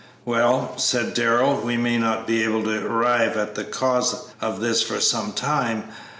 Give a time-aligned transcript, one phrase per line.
[0.25, 4.81] "Well," said Darrell, "we may not be able to arrive at the cause of this
[4.81, 5.89] for some time.